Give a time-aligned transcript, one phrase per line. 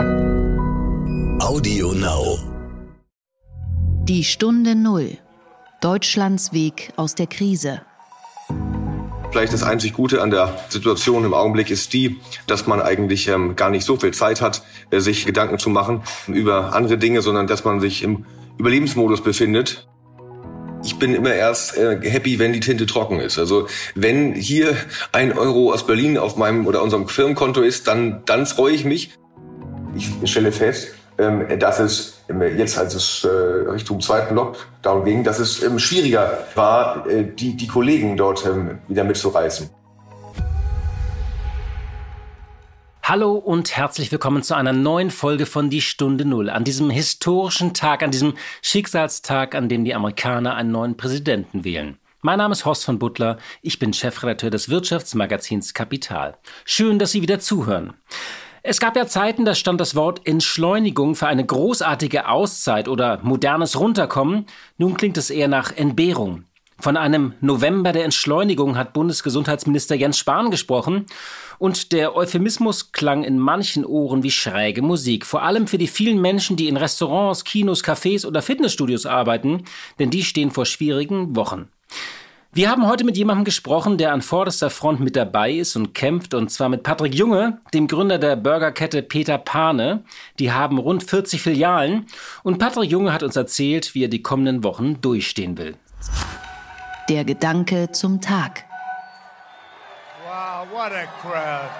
[0.00, 2.38] Audio Now.
[4.04, 5.18] Die Stunde Null.
[5.82, 7.82] Deutschlands Weg aus der Krise.
[9.30, 13.56] Vielleicht das einzig Gute an der Situation im Augenblick ist die, dass man eigentlich ähm,
[13.56, 17.46] gar nicht so viel Zeit hat, äh, sich Gedanken zu machen über andere Dinge, sondern
[17.46, 18.24] dass man sich im
[18.58, 19.86] Überlebensmodus befindet.
[20.82, 23.38] Ich bin immer erst äh, happy, wenn die Tinte trocken ist.
[23.38, 24.74] Also wenn hier
[25.12, 29.12] ein Euro aus Berlin auf meinem oder unserem Firmenkonto ist, dann, dann freue ich mich.
[29.94, 33.28] Ich stelle fest, ähm, dass es ähm, jetzt, als es äh,
[33.70, 38.48] Richtung zweiten Lockdown ging, dass es ähm, schwieriger war, äh, die, die Kollegen dort
[38.88, 39.68] wieder mitzureißen.
[43.02, 46.48] Hallo und herzlich willkommen zu einer neuen Folge von Die Stunde Null.
[46.48, 51.98] An diesem historischen Tag, an diesem Schicksalstag, an dem die Amerikaner einen neuen Präsidenten wählen.
[52.22, 56.36] Mein Name ist Horst von Butler, ich bin Chefredakteur des Wirtschaftsmagazins Kapital.
[56.64, 57.94] Schön, dass Sie wieder zuhören.
[58.70, 63.80] Es gab ja Zeiten, da stand das Wort Entschleunigung für eine großartige Auszeit oder modernes
[63.80, 64.46] Runterkommen.
[64.78, 66.44] Nun klingt es eher nach Entbehrung.
[66.78, 71.06] Von einem November der Entschleunigung hat Bundesgesundheitsminister Jens Spahn gesprochen.
[71.58, 75.26] Und der Euphemismus klang in manchen Ohren wie schräge Musik.
[75.26, 79.64] Vor allem für die vielen Menschen, die in Restaurants, Kinos, Cafés oder Fitnessstudios arbeiten,
[79.98, 81.70] denn die stehen vor schwierigen Wochen.
[82.52, 86.34] Wir haben heute mit jemandem gesprochen, der an vorderster Front mit dabei ist und kämpft,
[86.34, 90.02] und zwar mit Patrick Junge, dem Gründer der Burgerkette Peter Pane.
[90.40, 92.06] Die haben rund 40 Filialen
[92.42, 95.76] und Patrick Junge hat uns erzählt, wie er die kommenden Wochen durchstehen will.
[97.08, 98.64] Der Gedanke zum Tag.
[100.26, 101.70] Wow, what a crowd.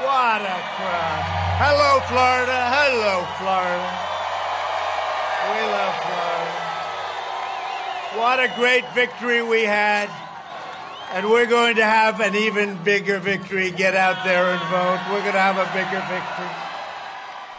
[0.00, 1.24] What a crowd.
[1.58, 2.70] Hello, Florida.
[2.72, 3.90] Hello, Florida.
[5.52, 6.17] We love Florida.
[8.18, 10.08] What a great victory we had.
[11.14, 13.70] And we're going to have an even bigger victory.
[13.70, 14.98] Get out there and vote.
[15.08, 16.50] We're going to have a bigger victory.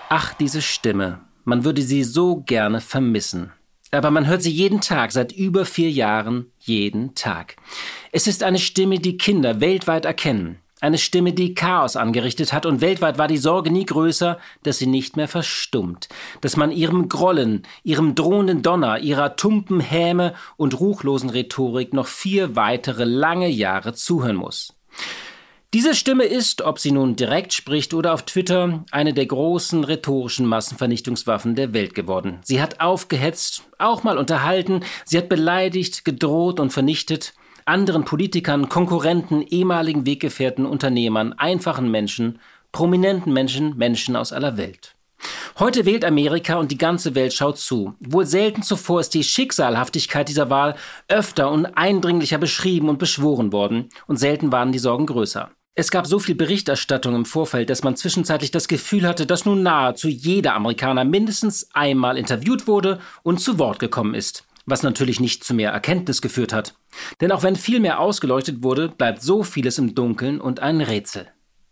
[0.09, 1.21] Ach, diese Stimme.
[1.45, 3.53] Man würde sie so gerne vermissen.
[3.91, 7.55] Aber man hört sie jeden Tag, seit über vier Jahren, jeden Tag.
[8.11, 10.59] Es ist eine Stimme, die Kinder weltweit erkennen.
[10.81, 14.87] Eine Stimme, die Chaos angerichtet hat, und weltweit war die Sorge nie größer, dass sie
[14.87, 16.07] nicht mehr verstummt,
[16.39, 22.55] dass man ihrem Grollen, ihrem drohenden Donner, ihrer tumpen Häme und ruchlosen Rhetorik noch vier
[22.55, 24.73] weitere lange Jahre zuhören muss.
[25.73, 30.47] Diese Stimme ist, ob sie nun direkt spricht oder auf Twitter, eine der großen rhetorischen
[30.47, 32.39] Massenvernichtungswaffen der Welt geworden.
[32.41, 37.33] Sie hat aufgehetzt, auch mal unterhalten, sie hat beleidigt, gedroht und vernichtet,
[37.69, 42.39] anderen Politikern, Konkurrenten, ehemaligen Weggefährten, Unternehmern, einfachen Menschen,
[42.71, 44.95] prominenten Menschen, Menschen aus aller Welt.
[45.59, 47.93] Heute wählt Amerika und die ganze Welt schaut zu.
[47.99, 50.75] Wohl selten zuvor ist die Schicksalhaftigkeit dieser Wahl
[51.07, 55.51] öfter und eindringlicher beschrieben und beschworen worden, und selten waren die Sorgen größer.
[55.75, 59.61] Es gab so viel Berichterstattung im Vorfeld, dass man zwischenzeitlich das Gefühl hatte, dass nun
[59.61, 65.43] nahezu jeder Amerikaner mindestens einmal interviewt wurde und zu Wort gekommen ist was natürlich nicht
[65.43, 66.75] zu mehr Erkenntnis geführt hat.
[67.21, 71.27] Denn auch wenn viel mehr ausgeleuchtet wurde, bleibt so vieles im Dunkeln und ein Rätsel.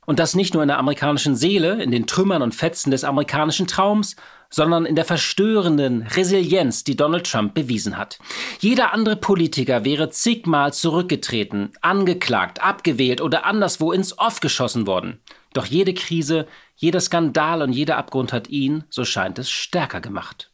[0.06, 3.68] Und das nicht nur in der amerikanischen Seele, in den Trümmern und Fetzen des amerikanischen
[3.68, 4.16] Traums,
[4.50, 8.18] sondern in der verstörenden Resilienz, die Donald Trump bewiesen hat.
[8.59, 15.19] Jeder andere Politiker wäre zigmal zurückgetreten, angeklagt, abgewählt oder anderswo ins Off geschossen worden.
[15.52, 16.47] Doch jede Krise,
[16.78, 20.47] jeder Skandal und jeder Abgrund hat ihn, so scheint es, stärker gemacht.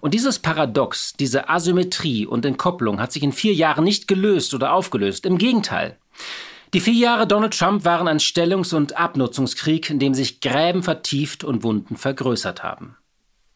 [0.00, 4.72] Und dieses Paradox, diese Asymmetrie und Entkopplung hat sich in vier Jahren nicht gelöst oder
[4.72, 5.26] aufgelöst.
[5.26, 5.96] Im Gegenteil.
[6.74, 11.44] Die vier Jahre Donald Trump waren ein Stellungs- und Abnutzungskrieg, in dem sich Gräben vertieft
[11.44, 12.96] und Wunden vergrößert haben.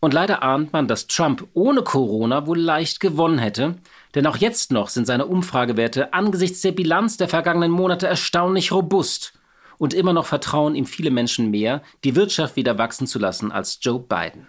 [0.01, 3.77] Und leider ahnt man, dass Trump ohne Corona wohl leicht gewonnen hätte,
[4.15, 9.35] denn auch jetzt noch sind seine Umfragewerte angesichts der Bilanz der vergangenen Monate erstaunlich robust.
[9.77, 13.79] Und immer noch vertrauen ihm viele Menschen mehr, die Wirtschaft wieder wachsen zu lassen als
[13.83, 14.47] Joe Biden.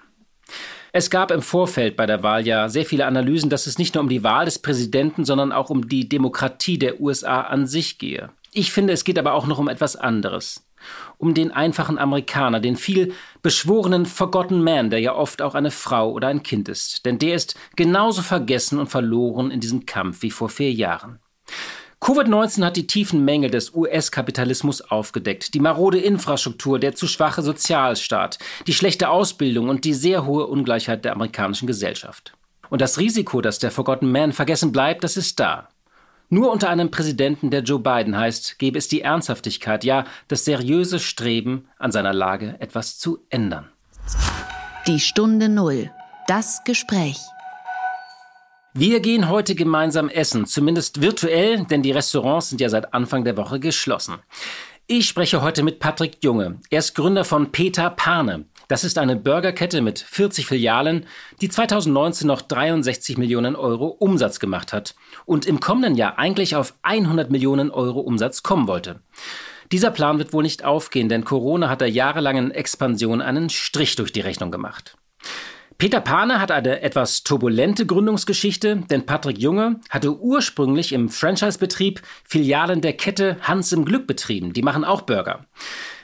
[0.94, 4.04] Es gab im Vorfeld bei der Wahl ja sehr viele Analysen, dass es nicht nur
[4.04, 8.30] um die Wahl des Präsidenten, sondern auch um die Demokratie der USA an sich gehe.
[8.52, 10.66] Ich finde, es geht aber auch noch um etwas anderes.
[11.18, 16.12] Um den einfachen Amerikaner, den viel beschworenen Forgotten Man, der ja oft auch eine Frau
[16.12, 17.06] oder ein Kind ist.
[17.06, 21.20] Denn der ist genauso vergessen und verloren in diesem Kampf wie vor vier Jahren.
[22.02, 25.54] Covid-19 hat die tiefen Mängel des US-Kapitalismus aufgedeckt.
[25.54, 31.06] Die marode Infrastruktur, der zu schwache Sozialstaat, die schlechte Ausbildung und die sehr hohe Ungleichheit
[31.06, 32.34] der amerikanischen Gesellschaft.
[32.72, 35.70] Und das Risiko, dass der Forgotten Man vergessen bleibt, das ist da.
[36.30, 41.00] Nur unter einem Präsidenten, der Joe Biden heißt, gäbe es die Ernsthaftigkeit, ja das seriöse
[41.00, 43.70] Streben, an seiner Lage etwas zu ändern.
[44.88, 45.92] Die Stunde Null.
[46.28, 47.20] Das Gespräch.
[48.74, 53.36] Wir gehen heute gemeinsam essen, zumindest virtuell, denn die Restaurants sind ja seit Anfang der
[53.36, 54.20] Woche geschlossen.
[54.88, 56.62] Ich spreche heute mit Patrick Junge.
[56.70, 58.46] Er ist Gründer von Peter Pane.
[58.70, 61.06] Das ist eine Burgerkette mit 40 Filialen,
[61.42, 64.96] die 2019 noch 63 Millionen Euro Umsatz gemacht hat
[65.26, 69.02] und im kommenden Jahr eigentlich auf 100 Millionen Euro Umsatz kommen wollte.
[69.74, 74.14] Dieser Plan wird wohl nicht aufgehen, denn Corona hat der jahrelangen Expansion einen Strich durch
[74.14, 74.96] die Rechnung gemacht.
[75.82, 82.82] Peter Pane hat eine etwas turbulente Gründungsgeschichte, denn Patrick Junge hatte ursprünglich im Franchise-Betrieb Filialen
[82.82, 84.54] der Kette Hans im Glück betrieben.
[84.54, 85.48] Die machen auch Burger.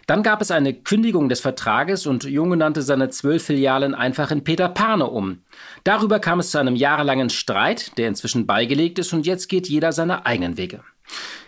[0.08, 4.44] Dann gab es eine Kündigung des Vertrages und Junge nannte seine zwölf Filialen einfach in
[4.44, 5.44] Peter Pane um.
[5.84, 9.92] Darüber kam es zu einem jahrelangen Streit, der inzwischen beigelegt ist und jetzt geht jeder
[9.92, 10.80] seine eigenen Wege.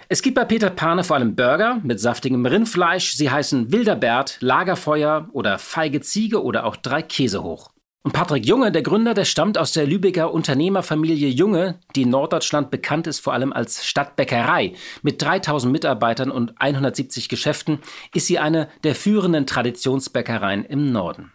[0.07, 3.13] Es gibt bei Peter Pane vor allem Burger mit saftigem Rindfleisch.
[3.13, 7.71] Sie heißen Wilder Bert, Lagerfeuer oder Feige Ziege oder auch drei Käse hoch.
[8.01, 12.72] Und Patrick Junge, der Gründer, der stammt aus der Lübecker Unternehmerfamilie Junge, die in Norddeutschland
[12.72, 14.74] bekannt ist vor allem als Stadtbäckerei.
[15.01, 17.80] Mit 3000 Mitarbeitern und 170 Geschäften
[18.13, 21.34] ist sie eine der führenden Traditionsbäckereien im Norden.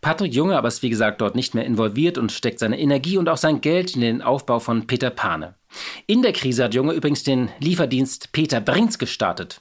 [0.00, 3.28] Patrick Junge aber ist wie gesagt dort nicht mehr involviert und steckt seine Energie und
[3.28, 5.56] auch sein Geld in den Aufbau von Peter Pane.
[6.06, 9.60] In der Krise hat Junge übrigens den Lieferdienst Peter Brinks gestartet.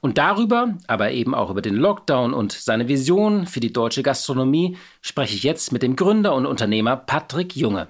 [0.00, 4.76] Und darüber, aber eben auch über den Lockdown und seine Vision für die deutsche Gastronomie
[5.02, 7.88] spreche ich jetzt mit dem Gründer und Unternehmer Patrick Junge.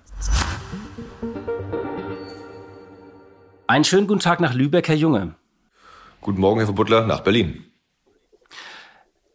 [3.67, 5.35] Einen schönen guten Tag nach Lübeck, Herr Junge.
[6.23, 7.69] Guten Morgen, Herr Butler, nach Berlin.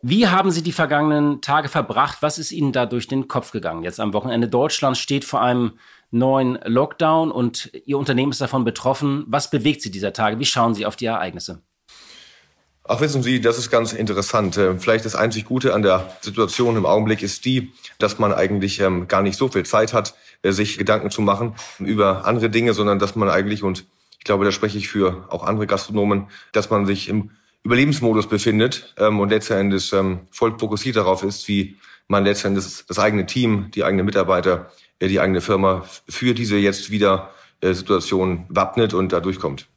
[0.08, 2.20] Wie haben Sie die vergangenen Tage verbracht?
[2.22, 3.82] Was ist Ihnen da durch den Kopf gegangen?
[3.82, 5.80] Jetzt am Wochenende Deutschland steht vor einem
[6.12, 9.24] neuen Lockdown und Ihr Unternehmen ist davon betroffen.
[9.26, 10.38] Was bewegt Sie dieser Tage?
[10.38, 11.64] Wie schauen Sie auf die Ereignisse?
[12.84, 14.58] Ach, wissen Sie, das ist ganz interessant.
[14.58, 18.80] Äh, vielleicht das einzig Gute an der Situation im Augenblick ist die, dass man eigentlich
[18.82, 20.14] ähm, gar nicht so viel Zeit hat,
[20.44, 23.86] äh, sich Gedanken zu machen über andere Dinge, sondern dass man eigentlich, und
[24.20, 27.32] ich glaube, da spreche ich für auch andere Gastronomen, dass man sich im
[27.66, 31.78] Überlebensmodus befindet ähm, und letztendlich ähm, voll fokussiert darauf ist, wie
[32.08, 36.58] man letztendlich das, das eigene Team, die eigenen Mitarbeiter, äh, die eigene Firma für diese
[36.58, 37.32] jetzt wieder
[37.62, 39.68] äh, Situation wappnet und da durchkommt.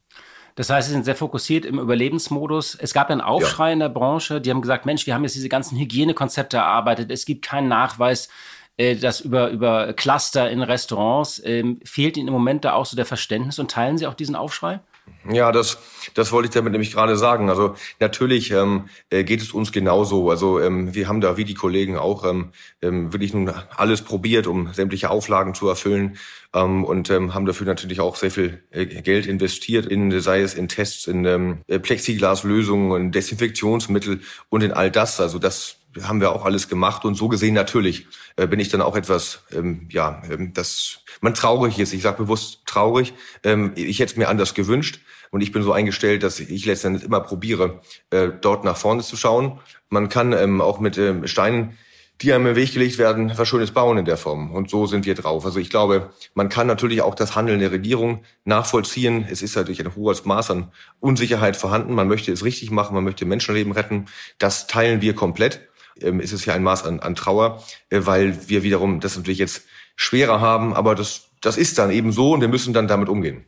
[0.53, 2.75] Das heißt, Sie sind sehr fokussiert im Überlebensmodus.
[2.75, 3.73] Es gab einen Aufschrei ja.
[3.73, 4.39] in der Branche.
[4.39, 7.09] Die haben gesagt, Mensch, wir haben jetzt diese ganzen Hygienekonzepte erarbeitet.
[7.09, 8.29] Es gibt keinen Nachweis,
[8.77, 11.41] äh, dass über, über Cluster in Restaurants.
[11.43, 14.35] Ähm, fehlt Ihnen im Moment da auch so der Verständnis und teilen Sie auch diesen
[14.35, 14.79] Aufschrei?
[15.29, 15.77] Ja, das,
[16.13, 17.49] das wollte ich damit nämlich gerade sagen.
[17.49, 20.29] Also natürlich ähm, äh, geht es uns genauso.
[20.29, 22.51] Also ähm, wir haben da wie die Kollegen auch ähm,
[22.81, 26.17] ähm, wirklich nun alles probiert, um sämtliche Auflagen zu erfüllen
[26.53, 30.53] ähm, und ähm, haben dafür natürlich auch sehr viel äh, Geld investiert, in, sei es
[30.53, 35.19] in Tests, in ähm, Plexiglaslösungen, in Desinfektionsmittel und in all das.
[35.19, 38.81] Also das haben wir auch alles gemacht und so gesehen natürlich äh, bin ich dann
[38.81, 41.93] auch etwas, ähm, ja, ähm, dass man traurig ist.
[41.93, 43.13] Ich sage bewusst traurig.
[43.43, 44.99] Ähm, ich hätte es mir anders gewünscht
[45.31, 47.81] und ich bin so eingestellt, dass ich letztendlich immer probiere,
[48.11, 49.59] äh, dort nach vorne zu schauen.
[49.89, 51.77] Man kann ähm, auch mit ähm, Steinen
[52.21, 54.51] die einem im Weg gelegt werden, was Schönes bauen in der Form.
[54.51, 55.45] Und so sind wir drauf.
[55.45, 59.25] Also ich glaube, man kann natürlich auch das Handeln der Regierung nachvollziehen.
[59.29, 61.93] Es ist natürlich ein hohes Maß an Unsicherheit vorhanden.
[61.93, 64.07] Man möchte es richtig machen, man möchte Menschenleben retten.
[64.37, 65.68] Das teilen wir komplett
[66.01, 69.39] ähm, ist es ja ein Maß an, an Trauer, äh, weil wir wiederum das natürlich
[69.39, 69.63] jetzt
[69.95, 73.45] schwerer haben, aber das, das ist dann eben so und wir müssen dann damit umgehen.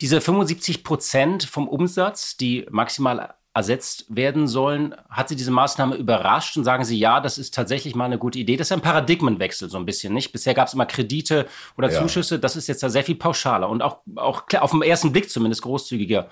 [0.00, 6.56] Diese 75 Prozent vom Umsatz, die maximal ersetzt werden sollen, hat Sie diese Maßnahme überrascht
[6.56, 8.56] und sagen Sie, ja, das ist tatsächlich mal eine gute Idee.
[8.56, 10.30] Das ist ein Paradigmenwechsel so ein bisschen, nicht?
[10.30, 12.00] Bisher gab es immer Kredite oder ja.
[12.00, 15.28] Zuschüsse, das ist jetzt da sehr viel pauschaler und auch, auch auf den ersten Blick
[15.28, 16.28] zumindest großzügiger.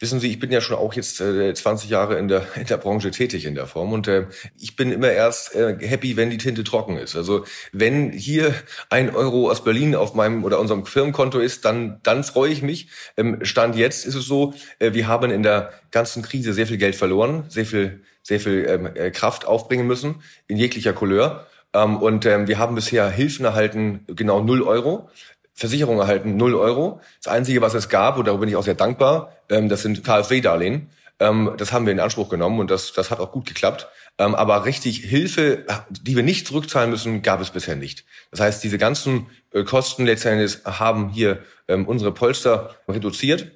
[0.00, 2.78] Wissen Sie, ich bin ja schon auch jetzt äh, 20 Jahre in der, in der
[2.78, 4.28] Branche tätig in der Form und äh,
[4.58, 7.16] ich bin immer erst äh, happy, wenn die Tinte trocken ist.
[7.16, 8.54] Also wenn hier
[8.88, 12.88] ein Euro aus Berlin auf meinem oder unserem Firmenkonto ist, dann, dann freue ich mich.
[13.18, 16.78] Ähm, Stand jetzt ist es so, äh, wir haben in der ganzen Krise sehr viel
[16.78, 21.46] Geld verloren, sehr viel, sehr viel ähm, äh, Kraft aufbringen müssen in jeglicher Couleur.
[21.74, 25.10] Ähm, und ähm, wir haben bisher Hilfen erhalten, genau null Euro.
[25.54, 27.00] Versicherung erhalten, 0 Euro.
[27.22, 30.04] Das Einzige, was es gab, und darüber bin ich auch sehr dankbar, ähm, das sind
[30.04, 30.90] KfW-Darlehen.
[31.18, 33.88] Ähm, das haben wir in Anspruch genommen und das, das hat auch gut geklappt.
[34.18, 38.04] Ähm, aber richtig Hilfe, die wir nicht zurückzahlen müssen, gab es bisher nicht.
[38.30, 43.50] Das heißt, diese ganzen äh, Kosten letztendlich haben hier ähm, unsere Polster reduziert.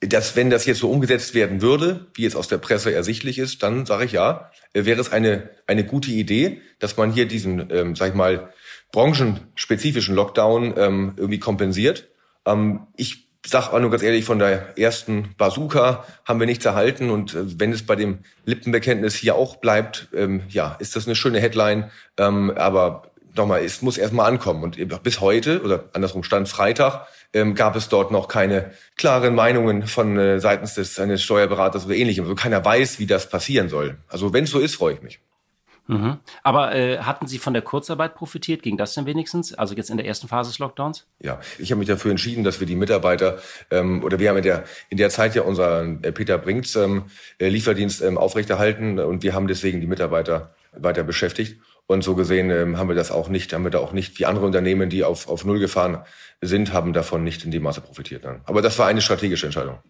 [0.00, 3.62] Dass, wenn das jetzt so umgesetzt werden würde, wie es aus der Presse ersichtlich ist,
[3.62, 7.68] dann sage ich ja, äh, wäre es eine, eine gute Idee, dass man hier diesen,
[7.70, 8.50] ähm, sag ich mal,
[8.92, 12.08] branchenspezifischen Lockdown ähm, irgendwie kompensiert.
[12.46, 17.10] Ähm, ich sag auch nur ganz ehrlich, von der ersten Bazooka haben wir nichts erhalten
[17.10, 21.14] und äh, wenn es bei dem Lippenbekenntnis hier auch bleibt, ähm, ja, ist das eine
[21.14, 24.62] schöne Headline, ähm, aber nochmal, es muss erstmal ankommen.
[24.62, 29.86] Und bis heute, oder andersrum stand Freitag, ähm, gab es dort noch keine klaren Meinungen
[29.86, 32.24] von äh, seitens des eines Steuerberaters oder ähnlichem.
[32.24, 33.98] Also keiner weiß, wie das passieren soll.
[34.08, 35.20] Also wenn es so ist, freue ich mich.
[35.90, 36.18] Mhm.
[36.44, 38.62] Aber äh, hatten Sie von der Kurzarbeit profitiert?
[38.62, 39.54] Ging das denn wenigstens?
[39.54, 41.06] Also jetzt in der ersten Phase des Lockdowns?
[41.20, 43.38] Ja, ich habe mich dafür entschieden, dass wir die Mitarbeiter
[43.72, 47.04] ähm, oder wir haben in der in der Zeit ja unseren äh, Peter Brinks ähm,
[47.38, 51.60] äh, Lieferdienst ähm, aufrechterhalten und wir haben deswegen die Mitarbeiter weiter beschäftigt.
[51.90, 54.24] Und so gesehen ähm, haben wir das auch nicht, haben wir da auch nicht, wie
[54.24, 56.04] andere Unternehmen, die auf, auf Null gefahren
[56.40, 58.22] sind, haben davon nicht in dem Maße profitiert.
[58.22, 58.42] Nein.
[58.44, 59.80] Aber das war eine strategische Entscheidung.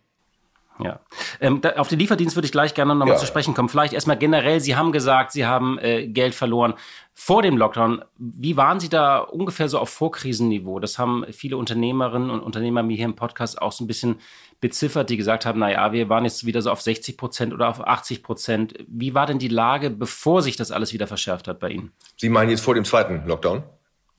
[0.84, 1.00] Ja.
[1.40, 3.20] Ähm, da, auf den Lieferdienst würde ich gleich gerne nochmal ja.
[3.20, 3.68] zu sprechen kommen.
[3.68, 6.74] Vielleicht erstmal generell, Sie haben gesagt, Sie haben äh, Geld verloren
[7.14, 8.02] vor dem Lockdown.
[8.16, 10.80] Wie waren Sie da ungefähr so auf Vorkrisenniveau?
[10.80, 14.20] Das haben viele Unternehmerinnen und Unternehmer mir hier im Podcast auch so ein bisschen
[14.60, 17.86] beziffert, die gesagt haben, naja, wir waren jetzt wieder so auf 60 Prozent oder auf
[17.86, 18.74] 80 Prozent.
[18.86, 21.92] Wie war denn die Lage, bevor sich das alles wieder verschärft hat bei Ihnen?
[22.16, 23.62] Sie meinen jetzt vor dem zweiten Lockdown?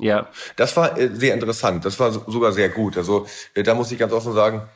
[0.02, 0.28] Ja.
[0.56, 1.86] Das war äh, sehr interessant.
[1.86, 2.98] Das war sogar sehr gut.
[2.98, 4.68] Also äh, da muss ich ganz offen sagen,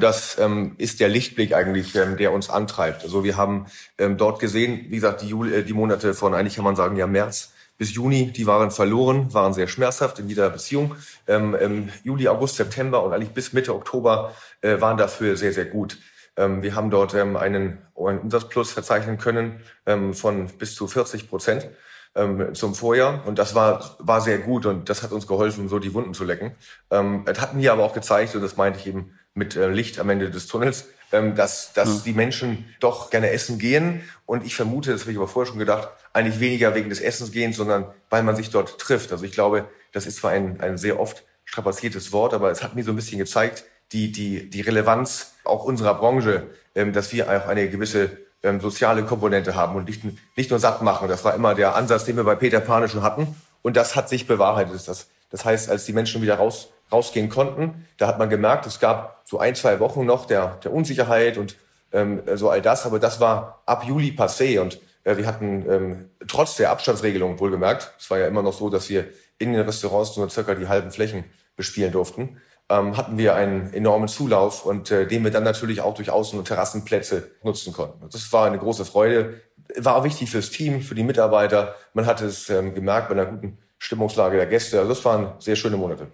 [0.00, 3.02] das ähm, ist der Lichtblick eigentlich, ähm, der uns antreibt.
[3.02, 6.64] Also wir haben dort gesehen, wie gesagt, die, Juli, äh, die Monate von eigentlich kann
[6.64, 10.94] man sagen, ja März bis Juni, die waren verloren, waren sehr schmerzhaft in jeder Beziehung.
[11.26, 15.98] Ähm, Juli, August, September und eigentlich bis Mitte Oktober äh, waren dafür sehr, sehr gut.
[16.36, 21.68] Ähm, wir haben dort ähm, einen, Umsatzplus verzeichnen können ähm, von bis zu 40 Prozent
[22.14, 23.26] ähm, zum Vorjahr.
[23.26, 26.24] Und das war, war sehr gut und das hat uns geholfen, so die Wunden zu
[26.24, 26.52] lecken.
[26.90, 29.98] Ähm, es hat mir aber auch gezeigt, und das meinte ich eben mit äh, Licht
[29.98, 32.02] am Ende des Tunnels, ähm, dass, dass mhm.
[32.04, 34.02] die Menschen doch gerne essen gehen.
[34.26, 37.32] Und ich vermute, das habe ich aber vorher schon gedacht, eigentlich weniger wegen des Essens
[37.32, 39.12] gehen, sondern weil man sich dort trifft.
[39.12, 42.74] Also ich glaube, das ist zwar ein, ein sehr oft strapaziertes Wort, aber es hat
[42.74, 47.28] mir so ein bisschen gezeigt, die, die, die Relevanz auch unserer Branche, ähm, dass wir
[47.28, 50.02] auch eine gewisse ähm, soziale Komponente haben und nicht,
[50.36, 51.08] nicht nur satt machen.
[51.08, 53.36] Das war immer der Ansatz, den wir bei Peter Pane schon hatten.
[53.62, 54.88] Und das hat sich bewahrheitet.
[54.88, 58.80] Das, das heißt, als die Menschen wieder raus, rausgehen konnten, da hat man gemerkt, es
[58.80, 61.56] gab so ein, zwei Wochen noch der, der Unsicherheit und
[61.92, 62.86] ähm, so all das.
[62.86, 64.60] Aber das war ab Juli passé.
[64.60, 68.68] Und äh, wir hatten ähm, trotz der Abstandsregelung wohlgemerkt, es war ja immer noch so,
[68.68, 69.06] dass wir
[69.38, 71.24] in den Restaurants nur circa die halben Flächen
[71.56, 72.40] bespielen durften
[72.72, 76.38] ähm, hatten wir einen enormen Zulauf und äh, den wir dann natürlich auch durch Außen-
[76.38, 78.08] und Terrassenplätze nutzen konnten.
[78.10, 79.40] Das war eine große Freude,
[79.76, 81.74] war auch wichtig fürs Team, für die Mitarbeiter.
[81.92, 84.78] Man hat es ähm, gemerkt bei einer guten Stimmungslage der Gäste.
[84.78, 86.08] Also das waren sehr schöne Monate.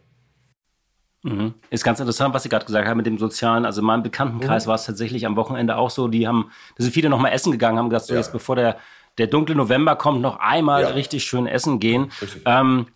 [1.23, 1.55] Mhm.
[1.71, 3.65] Ist ganz interessant, was Sie gerade gesagt haben mit dem Sozialen.
[3.65, 4.69] Also in meinem Bekanntenkreis mhm.
[4.69, 6.09] war es tatsächlich am Wochenende auch so.
[6.09, 8.21] Die haben, da sind viele noch mal essen gegangen, haben gesagt, so ja.
[8.21, 8.79] jetzt bevor der,
[9.19, 10.89] der dunkle November kommt, noch einmal ja.
[10.89, 12.13] richtig schön essen gehen.
[12.45, 12.87] Ähm,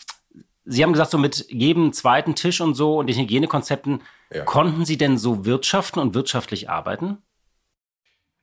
[0.65, 4.03] Sie haben gesagt, so mit jedem zweiten Tisch und so und den Hygienekonzepten,
[4.33, 4.45] ja.
[4.45, 7.19] konnten Sie denn so wirtschaften und wirtschaftlich arbeiten?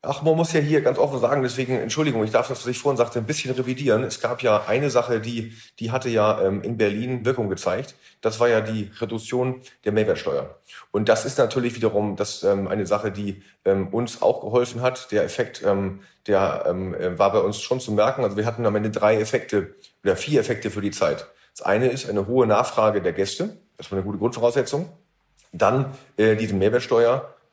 [0.02, 2.80] Ach, man muss ja hier ganz offen sagen, deswegen, Entschuldigung, ich darf das, was ich
[2.80, 4.06] vorhin sagte, ein bisschen revidieren.
[4.06, 7.96] Es gab ja eine Sache, die, die hatte ja ähm, in Berlin Wirkung gezeigt.
[8.22, 10.58] Das war ja die Reduktion der Mehrwertsteuer.
[10.92, 15.12] Und das ist natürlich wiederum das, ähm, eine Sache, die ähm, uns auch geholfen hat.
[15.12, 18.24] Der Effekt, ähm, der ähm, äh, war bei uns schon zu merken.
[18.24, 19.76] Also wir hatten am Ende drei Effekte
[20.06, 21.28] oder vier Effekte für die Zeit.
[21.58, 23.58] Das eine ist eine hohe Nachfrage der Gäste.
[23.76, 24.90] Das war eine gute Grundvoraussetzung.
[25.52, 26.38] Dann äh,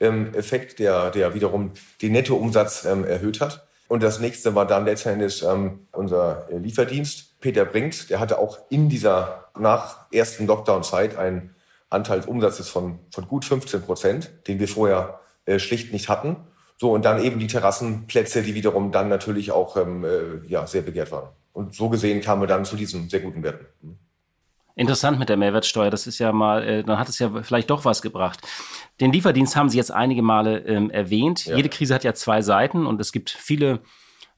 [0.01, 1.73] diesen Mehrwertsteuer-Effekt, der, der wiederum
[2.03, 3.67] den Nettoumsatz ähm, erhöht hat.
[3.89, 7.41] Und das nächste war dann letztendlich ähm, unser Lieferdienst.
[7.41, 11.55] Peter Brinks, der hatte auch in dieser nach ersten Lockdown-Zeit einen
[11.89, 16.37] Anteil des Umsatzes von, von gut 15 Prozent, den wir vorher äh, schlicht nicht hatten.
[16.79, 20.83] So, und dann eben die Terrassenplätze, die wiederum dann natürlich auch ähm, äh, ja, sehr
[20.83, 21.29] begehrt waren.
[21.53, 23.67] Und so gesehen kamen wir dann zu diesen sehr guten Werten.
[24.79, 25.91] Interessant mit der Mehrwertsteuer.
[25.91, 28.47] Das ist ja mal, äh, dann hat es ja vielleicht doch was gebracht.
[29.01, 31.47] Den Lieferdienst haben Sie jetzt einige Male ähm, erwähnt.
[31.47, 31.57] Ja.
[31.57, 33.81] Jede Krise hat ja zwei Seiten und es gibt viele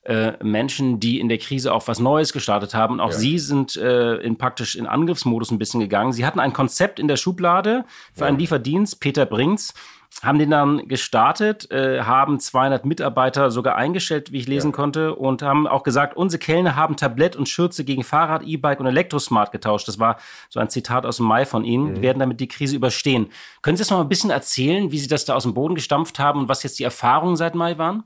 [0.09, 2.99] äh, Menschen, die in der Krise auch was Neues gestartet haben.
[2.99, 3.17] Auch ja.
[3.17, 6.13] Sie sind äh, in praktisch in Angriffsmodus ein bisschen gegangen.
[6.13, 8.27] Sie hatten ein Konzept in der Schublade für ja.
[8.27, 9.75] einen Lieferdienst, Peter Brinks
[10.23, 14.75] haben den dann gestartet, äh, haben 200 Mitarbeiter sogar eingestellt, wie ich lesen ja.
[14.75, 18.87] konnte, und haben auch gesagt, unsere Kellner haben Tablett und Schürze gegen Fahrrad, E-Bike und
[18.87, 19.87] Elektrosmart getauscht.
[19.87, 20.17] Das war
[20.49, 21.91] so ein Zitat aus dem Mai von Ihnen.
[21.91, 21.95] Mhm.
[21.95, 23.27] Die werden damit die Krise überstehen.
[23.61, 25.75] Können Sie das noch mal ein bisschen erzählen, wie Sie das da aus dem Boden
[25.75, 28.03] gestampft haben und was jetzt die Erfahrungen seit Mai waren?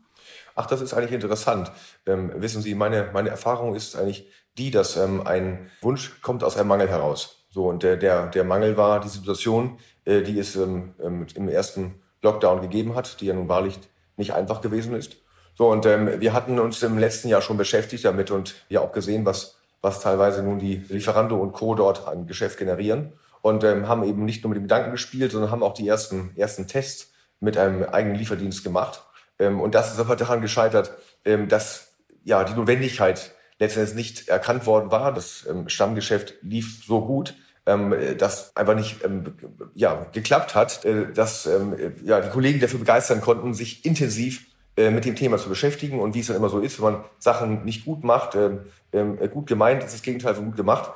[0.56, 1.72] Ach, das ist eigentlich interessant.
[2.06, 6.58] Ähm, wissen Sie, meine, meine Erfahrung ist eigentlich die, dass ähm, ein Wunsch kommt aus
[6.58, 7.46] einem Mangel heraus.
[7.50, 11.50] So, und der, der, der Mangel war die Situation, äh, die es ähm, ähm, im
[11.50, 13.80] ersten Lockdown gegeben hat, die ja nun wahrlich
[14.18, 15.18] nicht einfach gewesen ist.
[15.56, 18.92] So, und ähm, wir hatten uns im letzten Jahr schon beschäftigt damit und ja auch
[18.92, 21.76] gesehen, was, was teilweise nun die Lieferando und Co.
[21.76, 23.14] dort an Geschäft generieren.
[23.42, 26.32] Und ähm, haben eben nicht nur mit dem Gedanken gespielt, sondern haben auch die ersten,
[26.38, 29.04] ersten Tests mit einem eigenen Lieferdienst gemacht.
[29.44, 30.92] Ähm, und das ist aber daran gescheitert,
[31.26, 35.14] ähm, dass ja die Notwendigkeit letztendlich nicht erkannt worden war.
[35.14, 37.36] Das ähm, Stammgeschäft lief so gut,
[37.66, 39.36] ähm, das einfach nicht ähm,
[39.74, 44.46] ja, geklappt hat, äh, dass ähm, ja, die Kollegen dafür begeistern konnten, sich intensiv
[44.76, 47.04] äh, mit dem Thema zu beschäftigen und wie es dann immer so ist, wenn man
[47.20, 48.58] Sachen nicht gut macht, äh,
[48.92, 50.92] äh, gut gemeint ist das Gegenteil von gut gemacht,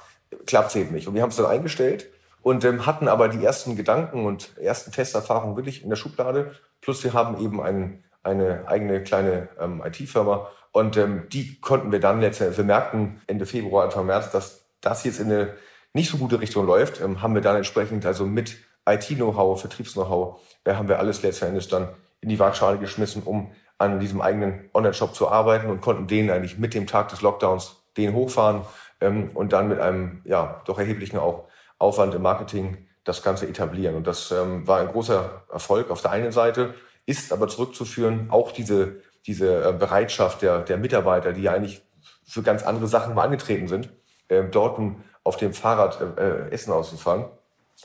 [0.45, 1.07] klappt es eben nicht.
[1.07, 2.09] Und wir haben es dann eingestellt
[2.41, 6.53] und hatten aber die ersten Gedanken und ersten Testerfahrungen wirklich in der Schublade.
[6.81, 11.99] Plus wir haben eben einen, eine eigene kleine ähm, IT-Firma und ähm, die konnten wir
[11.99, 15.53] dann letztendlich, wir merkten Ende Februar, Anfang März, dass das jetzt in eine
[15.93, 18.57] nicht so gute Richtung läuft, ähm, haben wir dann entsprechend also mit
[18.87, 21.89] IT-Know-how, Vertriebs-Know-how, äh, haben wir alles letztendlich dann
[22.21, 26.57] in die Waagschale geschmissen, um an diesem eigenen Online-Shop zu arbeiten und konnten den eigentlich
[26.57, 28.61] mit dem Tag des Lockdowns den hochfahren
[29.01, 31.47] ähm, und dann mit einem ja doch erheblichen auch
[31.79, 33.95] Aufwand im Marketing das Ganze etablieren.
[33.95, 36.73] Und das ähm, war ein großer Erfolg auf der einen Seite,
[37.07, 41.81] ist aber zurückzuführen auch diese, diese äh, Bereitschaft der, der Mitarbeiter, die ja eigentlich
[42.27, 43.89] für ganz andere Sachen mal angetreten sind,
[44.27, 44.79] äh, dort
[45.23, 47.25] auf dem Fahrrad äh, Essen auszufahren.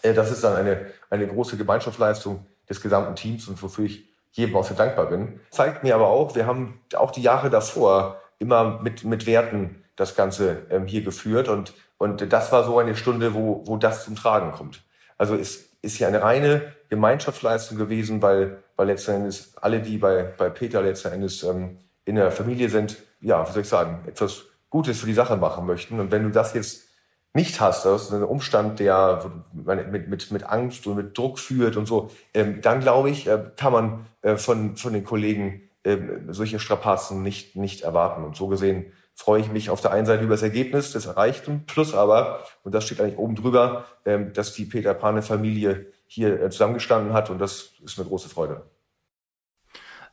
[0.03, 4.57] Äh, das ist dann eine, eine große Gemeinschaftsleistung des gesamten Teams und wofür ich jedem
[4.57, 5.41] auch sehr dankbar bin.
[5.51, 10.17] Zeigt mir aber auch, wir haben auch die Jahre davor immer mit, mit Werten das
[10.17, 14.17] Ganze ähm, hier geführt und, und das war so eine Stunde, wo, wo das zum
[14.17, 14.83] Tragen kommt.
[15.17, 20.25] Also es ist ja eine reine Gemeinschaftsleistung gewesen, weil, weil letzten Endes alle, die bei,
[20.37, 24.43] bei Peter letzten Endes ähm, in der Familie sind, ja, wie soll ich sagen, etwas
[24.71, 26.01] Gutes für die Sache machen möchten.
[26.01, 26.89] Und wenn du das jetzt
[27.33, 31.77] nicht hast, das ist ein Umstand, der mit, mit, mit Angst und mit Druck führt
[31.77, 35.97] und so, ähm, dann glaube ich, äh, kann man äh, von, von den Kollegen äh,
[36.31, 38.25] solche Strapazen nicht, nicht erwarten.
[38.25, 41.67] Und so gesehen freue ich mich auf der einen Seite über das Ergebnis des Erreichten,
[41.69, 46.43] plus aber, und das steht eigentlich oben drüber, ähm, dass die Peter Pane Familie hier
[46.43, 48.63] äh, zusammengestanden hat und das ist eine große Freude.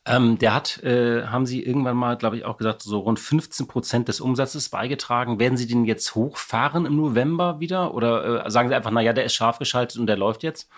[0.06, 3.68] Ähm, der hat, äh, haben Sie irgendwann mal, glaube ich, auch gesagt, so rund 15
[3.68, 5.40] Prozent des Umsatzes beigetragen.
[5.40, 7.94] Werden Sie den jetzt hochfahren im November wieder?
[7.94, 10.70] Oder äh, sagen Sie einfach, naja, der ist scharf geschaltet und der läuft jetzt?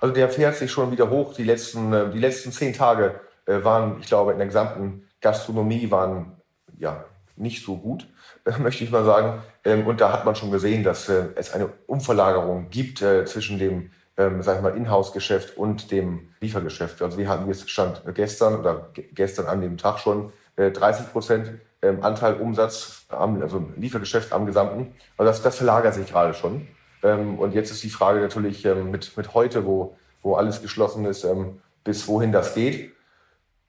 [0.00, 1.34] Also der fährt sich schon wieder hoch.
[1.34, 5.90] Die letzten, äh, die letzten zehn Tage äh, waren, ich glaube, in der gesamten Gastronomie
[5.90, 6.36] waren
[6.78, 8.06] ja nicht so gut,
[8.44, 9.42] äh, möchte ich mal sagen.
[9.64, 13.90] Ähm, und da hat man schon gesehen, dass äh, es eine Umverlagerung gibt zwischen dem
[14.16, 17.02] ähm, sag ich mal, Inhouse-Geschäft und dem Liefergeschäft.
[17.02, 21.52] Also wir hatten jetzt Stand gestern oder gestern an dem Tag schon äh, 30 Prozent
[21.82, 24.94] ähm, Anteil Umsatz, am, also Liefergeschäft am Gesamten.
[25.16, 26.66] Also das, das verlagert sich gerade schon.
[27.02, 31.04] Ähm, und jetzt ist die Frage natürlich ähm, mit, mit heute, wo, wo alles geschlossen
[31.04, 32.92] ist, ähm, bis wohin das geht.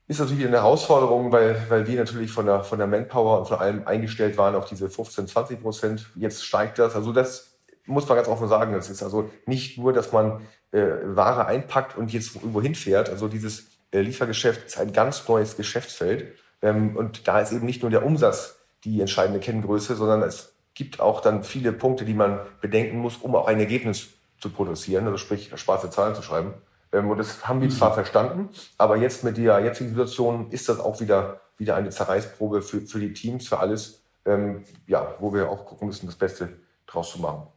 [0.07, 3.57] Ist natürlich eine Herausforderung, weil, weil wir natürlich von der, von der Manpower und von
[3.57, 6.05] allem eingestellt waren auf diese 15, 20 Prozent.
[6.15, 6.95] Jetzt steigt das.
[6.95, 7.54] Also das
[7.85, 11.97] muss man ganz offen sagen, das ist also nicht nur, dass man äh, Ware einpackt
[11.97, 13.09] und jetzt irgendwo hinfährt.
[13.09, 16.35] Also dieses äh, Liefergeschäft ist ein ganz neues Geschäftsfeld.
[16.61, 20.99] Ähm, und da ist eben nicht nur der Umsatz die entscheidende Kenngröße, sondern es gibt
[20.99, 25.17] auch dann viele Punkte, die man bedenken muss, um auch ein Ergebnis zu produzieren, also
[25.17, 26.53] sprich schwarze Zahlen zu schreiben.
[26.91, 27.95] Ähm, und das haben wir zwar mhm.
[27.95, 32.81] verstanden, aber jetzt mit der jetzigen Situation ist das auch wieder, wieder eine Zerreißprobe für,
[32.81, 36.49] für die Teams, für alles, ähm, ja, wo wir auch gucken müssen, das Beste
[36.87, 37.47] draus zu machen.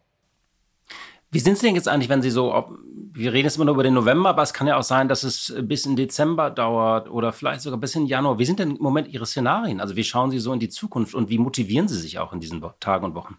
[1.31, 2.71] Wie sind Sie denn jetzt eigentlich, wenn Sie so, ob,
[3.13, 5.25] wir reden jetzt immer nur über den November, aber es kann ja auch sein, dass
[5.25, 8.39] es bis in Dezember dauert oder vielleicht sogar bis in Januar.
[8.39, 9.81] Wie sind denn im Moment Ihre Szenarien?
[9.81, 12.41] Also wie schauen Sie so in die Zukunft und wie motivieren Sie sich auch in
[12.41, 13.37] diesen Tagen und Wochen?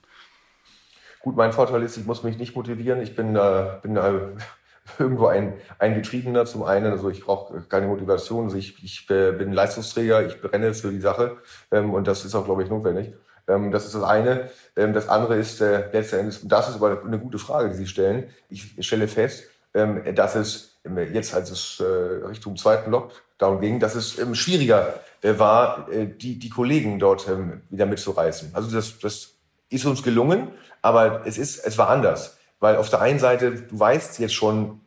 [1.21, 3.01] Gut, mein Vorteil ist, ich muss mich nicht motivieren.
[3.01, 4.19] Ich bin, äh, bin äh,
[4.99, 6.91] irgendwo ein, ein Getriebener zum einen.
[6.91, 8.45] Also ich brauche keine Motivation.
[8.45, 11.37] Also ich, ich äh, bin Leistungsträger, ich brenne für die Sache
[11.71, 13.13] ähm, und das ist auch, glaube ich, notwendig.
[13.49, 14.49] Ähm, das ist das eine.
[14.75, 17.87] Ähm, das andere ist äh, letztendlich, und das ist aber eine gute Frage, die Sie
[17.87, 18.29] stellen.
[18.49, 20.79] Ich stelle fest, ähm, dass es
[21.11, 26.49] jetzt, als es äh, Richtung zweiten Lockdown ging, dass es schwieriger äh, war, die, die
[26.49, 27.27] Kollegen dort
[27.69, 28.51] wieder mitzureißen.
[28.53, 29.31] Also das, das
[29.69, 30.49] ist uns gelungen,
[30.81, 32.37] aber es ist, es war anders.
[32.59, 34.81] Weil auf der einen Seite, du weißt jetzt schon,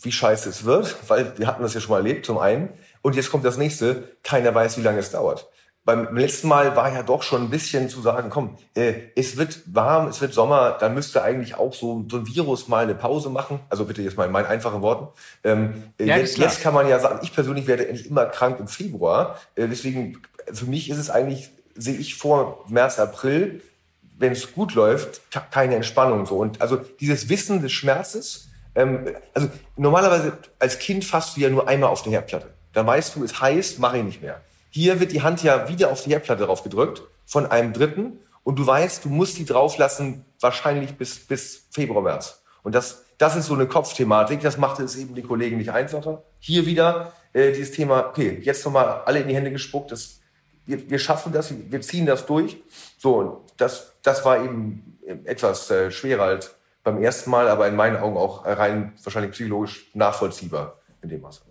[0.00, 2.68] wie scheiße es wird, weil wir hatten das ja schon mal erlebt, zum einen.
[3.00, 5.48] Und jetzt kommt das nächste, keiner weiß, wie lange es dauert
[5.84, 9.62] beim letzten Mal war ja doch schon ein bisschen zu sagen, komm, äh, es wird
[9.66, 13.30] warm, es wird Sommer, dann müsste eigentlich auch so, so ein Virus mal eine Pause
[13.30, 13.58] machen.
[13.68, 15.08] Also bitte jetzt mal in meinen einfachen Worten.
[15.42, 18.60] Ähm, äh, ja, jetzt, jetzt kann man ja sagen, ich persönlich werde eigentlich immer krank
[18.60, 19.38] im Februar.
[19.56, 23.60] Äh, deswegen, für mich ist es eigentlich, sehe ich vor März, April,
[24.18, 26.36] wenn es gut läuft, keine Entspannung so.
[26.36, 31.66] Und also dieses Wissen des Schmerzes, ähm, also normalerweise als Kind fasst du ja nur
[31.66, 32.50] einmal auf der Herdplatte.
[32.72, 34.40] Dann weißt du, es heißt, mache ich nicht mehr.
[34.74, 38.58] Hier wird die Hand ja wieder auf die Herdplatte drauf gedrückt von einem Dritten und
[38.58, 42.42] du weißt, du musst die drauflassen wahrscheinlich bis, bis Februar, März.
[42.62, 46.22] Und das, das ist so eine Kopfthematik, das machte es eben den Kollegen nicht einfacher.
[46.38, 50.20] Hier wieder äh, dieses Thema, okay, jetzt nochmal alle in die Hände gespuckt, das
[50.64, 52.56] wir, wir schaffen das, wir ziehen das durch.
[52.96, 57.98] So, das, das war eben etwas äh, schwerer als beim ersten Mal, aber in meinen
[57.98, 61.42] Augen auch rein wahrscheinlich psychologisch nachvollziehbar in dem Maße.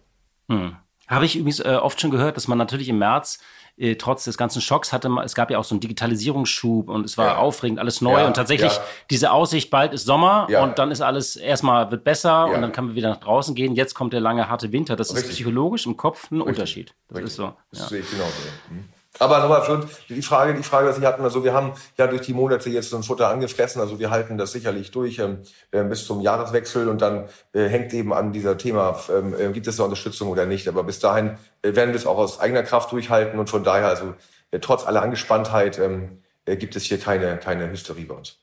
[0.49, 0.75] Hm.
[1.11, 3.39] Habe ich übrigens äh, oft schon gehört, dass man natürlich im März
[3.77, 7.17] äh, trotz des ganzen Schocks hatte, es gab ja auch so einen Digitalisierungsschub und es
[7.17, 7.37] war ja.
[7.37, 8.83] aufregend, alles neu ja, und tatsächlich ja.
[9.09, 12.85] diese Aussicht, bald ist Sommer und dann ist alles erstmal wird besser und dann kann
[12.85, 13.75] man wieder nach draußen gehen.
[13.75, 14.95] Jetzt kommt der lange harte Winter.
[14.95, 15.31] Das Richtig.
[15.31, 16.47] ist psychologisch im Kopf ein Richtig.
[16.47, 16.93] Unterschied.
[17.07, 17.31] Das Richtig.
[17.31, 17.53] ist so.
[17.71, 18.31] Das sehe ich genauso.
[18.69, 18.89] Mhm.
[19.21, 22.21] Aber nochmal, Flund, die Frage, die Frage, was Sie hatten, also wir haben ja durch
[22.21, 25.83] die Monate jetzt so ein Futter angefressen, also wir halten das sicherlich durch ähm, äh,
[25.83, 29.77] bis zum Jahreswechsel und dann äh, hängt eben an dieser Thema, ähm, äh, gibt es
[29.77, 30.67] da Unterstützung oder nicht.
[30.67, 33.89] Aber bis dahin äh, werden wir es auch aus eigener Kraft durchhalten und von daher,
[33.89, 34.15] also
[34.49, 38.39] äh, trotz aller Angespanntheit, ähm, äh, gibt es hier keine, keine Hysterie bei uns.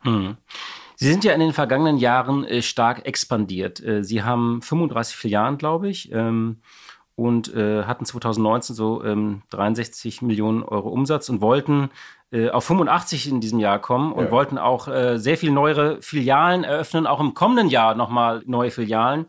[0.00, 0.36] Hm.
[0.96, 3.82] Sie sind ja in den vergangenen Jahren stark expandiert.
[4.00, 6.10] Sie haben 35 Filialen, glaube ich.
[6.10, 6.62] Ähm,
[7.16, 11.90] und äh, hatten 2019 so ähm, 63 Millionen Euro Umsatz und wollten
[12.30, 14.30] äh, auf 85 in diesem Jahr kommen und ja.
[14.30, 19.26] wollten auch äh, sehr viel neuere Filialen eröffnen, auch im kommenden Jahr nochmal neue Filialen.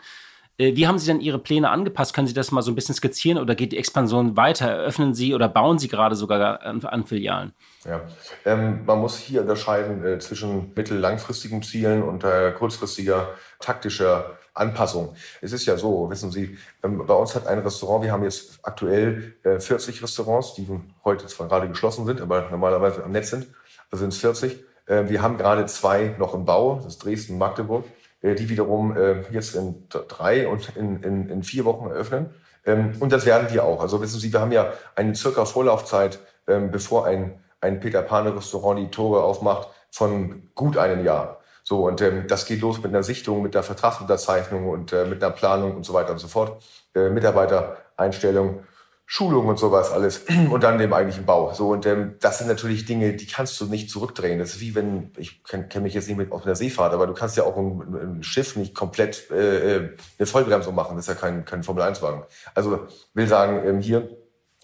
[0.58, 2.14] Äh, wie haben Sie denn Ihre Pläne angepasst?
[2.14, 4.68] Können Sie das mal so ein bisschen skizzieren oder geht die Expansion weiter?
[4.68, 7.54] Eröffnen Sie oder bauen Sie gerade sogar an, an Filialen?
[7.86, 8.02] Ja,
[8.46, 15.16] ähm, man muss hier unterscheiden äh, zwischen mittel-langfristigen Zielen und äh, kurzfristiger taktischer Anpassung.
[15.42, 18.60] Es ist ja so, wissen Sie, ähm, bei uns hat ein Restaurant, wir haben jetzt
[18.64, 20.68] aktuell äh, 40 Restaurants, die
[21.04, 23.48] heute zwar gerade geschlossen sind, aber normalerweise am Netz sind,
[23.92, 24.64] also sind es 40.
[24.86, 27.86] Äh, wir haben gerade zwei noch im Bau, das ist Dresden Magdeburg,
[28.22, 32.32] äh, die wiederum äh, jetzt in drei und in, in, in vier Wochen eröffnen.
[32.66, 33.82] Ähm, und das werden wir auch.
[33.82, 38.36] Also wissen Sie, wir haben ja eine circa Vorlaufzeit, ähm, bevor ein, ein Peter Pane
[38.36, 41.37] Restaurant die Tore aufmacht, von gut einem Jahr.
[41.68, 45.22] So, und ähm, das geht los mit einer Sichtung, mit einer Vertragsunterzeichnung und äh, mit
[45.22, 46.64] einer Planung und so weiter und so fort.
[46.96, 48.64] Äh, Mitarbeitereinstellung,
[49.06, 51.54] Schulung und sowas alles und dann dem eigentlichen Bau.
[51.54, 54.40] So, und ähm, das sind natürlich Dinge, die kannst du nicht zurückdrehen.
[54.40, 57.06] Das ist wie wenn, ich kenne kenn mich jetzt nicht mit auf einer Seefahrt, aber
[57.06, 57.82] du kannst ja auch ein,
[58.20, 60.96] ein Schiff nicht komplett äh, äh eine Vollbremsung machen.
[60.96, 62.24] Das ist ja kein, kein Formel-1-Wagen.
[62.56, 64.08] Also will sagen, ähm, hier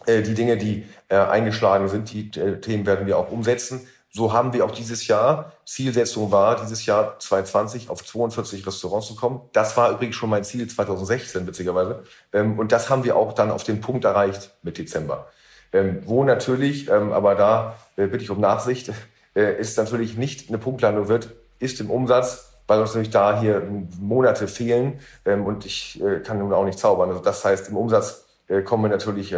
[0.05, 3.89] äh, die Dinge, die äh, eingeschlagen sind, die äh, Themen werden wir auch umsetzen.
[4.15, 9.15] So haben wir auch dieses Jahr, Zielsetzung war, dieses Jahr 2020 auf 42 Restaurants zu
[9.15, 9.41] kommen.
[9.53, 12.03] Das war übrigens schon mein Ziel 2016, witzigerweise.
[12.31, 15.29] Ähm, und das haben wir auch dann auf den Punkt erreicht mit Dezember.
[15.71, 18.91] Ähm, wo natürlich, ähm, aber da äh, bitte ich um Nachsicht,
[19.35, 23.67] äh, ist natürlich nicht eine Punktlandung wird, ist im Umsatz, weil uns natürlich da hier
[23.99, 27.09] Monate fehlen und ich äh, kann nun auch nicht zaubern.
[27.09, 28.25] Also das heißt, im Umsatz
[28.65, 29.35] kommen wir natürlich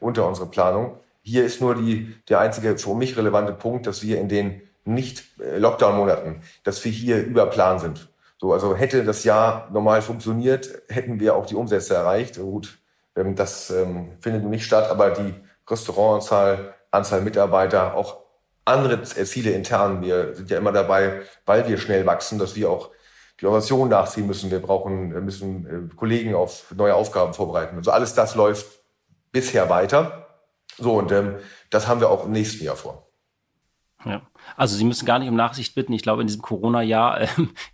[0.00, 0.98] unter unsere Planung.
[1.26, 5.24] Hier ist nur die, der einzige für mich relevante Punkt, dass wir in den nicht
[5.40, 5.58] äh,
[6.62, 8.08] dass wir hier über Plan sind.
[8.38, 12.36] So, also hätte das Jahr normal funktioniert, hätten wir auch die Umsätze erreicht.
[12.36, 12.78] Gut,
[13.16, 15.34] ähm, das ähm, findet nicht statt, aber die
[15.68, 18.18] Restaurantanzahl, Anzahl Mitarbeiter, auch
[18.64, 20.02] andere Ziele intern.
[20.02, 22.90] Wir sind ja immer dabei, weil wir schnell wachsen, dass wir auch
[23.40, 24.52] die Organisation nachziehen müssen.
[24.52, 27.76] Wir brauchen, müssen äh, Kollegen auf neue Aufgaben vorbereiten.
[27.78, 28.66] Also alles das läuft
[29.32, 30.25] bisher weiter.
[30.78, 31.36] So, und ähm,
[31.70, 33.08] das haben wir auch im nächsten Jahr vor.
[34.04, 34.22] Ja,
[34.56, 35.92] also Sie müssen gar nicht um Nachsicht bitten.
[35.92, 37.28] Ich glaube, in diesem Corona-Jahr äh,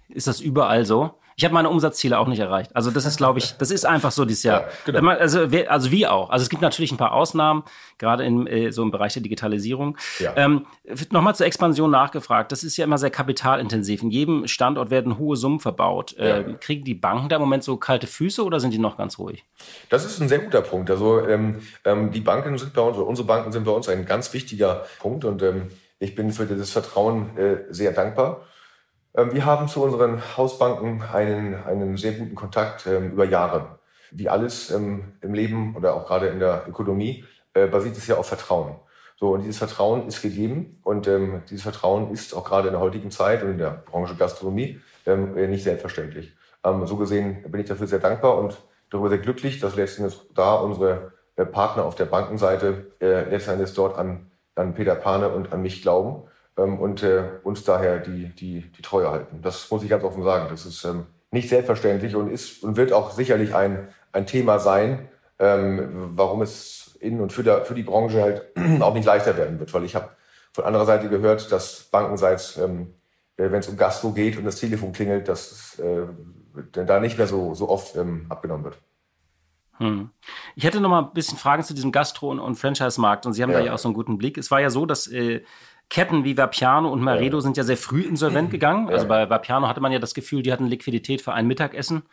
[0.08, 1.18] ist das überall so.
[1.42, 2.70] Ich habe meine Umsatzziele auch nicht erreicht.
[2.72, 4.60] Also das ist, glaube ich, das ist einfach so dieses Jahr.
[4.60, 5.08] Ja, genau.
[5.08, 6.30] also, also wie auch.
[6.30, 7.64] Also es gibt natürlich ein paar Ausnahmen,
[7.98, 9.98] gerade in, äh, so im Bereich der Digitalisierung.
[10.20, 10.34] Ja.
[10.36, 10.66] Ähm,
[11.10, 12.52] Nochmal zur Expansion nachgefragt.
[12.52, 14.04] Das ist ja immer sehr kapitalintensiv.
[14.04, 16.14] In jedem Standort werden hohe Summen verbaut.
[16.16, 16.36] Ja.
[16.36, 19.18] Ähm, kriegen die Banken da im Moment so kalte Füße oder sind die noch ganz
[19.18, 19.44] ruhig?
[19.88, 20.92] Das ist ein sehr guter Punkt.
[20.92, 24.06] Also ähm, ähm, die Banken sind bei uns, oder unsere Banken sind bei uns ein
[24.06, 28.42] ganz wichtiger Punkt und ähm, ich bin für dieses Vertrauen äh, sehr dankbar.
[29.14, 33.78] Ähm, wir haben zu unseren Hausbanken einen, einen sehr guten Kontakt ähm, über Jahre.
[34.10, 38.16] Wie alles ähm, im Leben oder auch gerade in der Ökonomie äh, basiert es ja
[38.16, 38.76] auf Vertrauen.
[39.16, 42.80] So, und dieses Vertrauen ist gegeben und ähm, dieses Vertrauen ist auch gerade in der
[42.80, 46.32] heutigen Zeit und in der Branche Gastronomie ähm, nicht selbstverständlich.
[46.64, 50.54] Ähm, so gesehen bin ich dafür sehr dankbar und darüber sehr glücklich, dass letztendlich da
[50.54, 55.62] unsere äh, Partner auf der Bankenseite äh, letztendlich dort an, an Peter Pane und an
[55.62, 56.24] mich glauben
[56.56, 59.40] ähm, und äh, uns daher die, die, die Treue halten.
[59.42, 60.46] Das muss ich ganz offen sagen.
[60.50, 65.08] Das ist ähm, nicht selbstverständlich und ist und wird auch sicherlich ein, ein Thema sein,
[65.38, 68.44] ähm, warum es in und für, der, für die Branche halt
[68.80, 69.72] auch nicht leichter werden wird.
[69.74, 70.10] Weil ich habe
[70.52, 72.94] von anderer Seite gehört, dass bankenseits, ähm,
[73.36, 76.06] äh, wenn es um Gastro geht und das Telefon klingelt, dass äh,
[76.72, 78.78] da nicht mehr so, so oft ähm, abgenommen wird.
[79.78, 80.10] Hm.
[80.54, 83.42] Ich hätte noch mal ein bisschen Fragen zu diesem Gastro- und, und Franchise-Markt und Sie
[83.42, 83.58] haben ja.
[83.58, 84.36] da ja auch so einen guten Blick.
[84.36, 85.42] Es war ja so, dass äh,
[85.92, 88.88] Ketten wie Vapiano und Maredo sind ja sehr früh insolvent gegangen.
[88.88, 92.04] Also bei Vapiano hatte man ja das Gefühl, die hatten Liquidität für ein Mittagessen.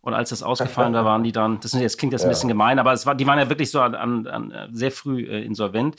[0.00, 2.78] Und als das ausgefallen war, waren die dann, das, jetzt klingt das ein bisschen gemein,
[2.78, 5.96] aber es war, die waren ja wirklich so an, an, an sehr früh äh, insolvent.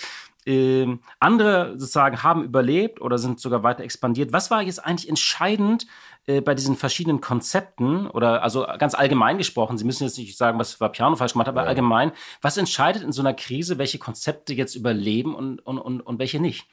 [0.48, 4.34] Ähm, andere sozusagen haben überlebt oder sind sogar weiter expandiert.
[4.34, 5.86] Was war jetzt eigentlich entscheidend
[6.26, 9.78] äh, bei diesen verschiedenen Konzepten oder also ganz allgemein gesprochen?
[9.78, 11.70] Sie müssen jetzt nicht sagen, was Vapiano falsch gemacht hat, aber ja.
[11.70, 16.18] allgemein, was entscheidet in so einer Krise, welche Konzepte jetzt überleben und, und, und, und
[16.18, 16.66] welche nicht?